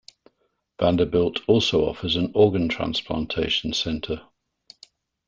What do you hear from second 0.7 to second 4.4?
Vanderbilt also offers an organ transplantation center.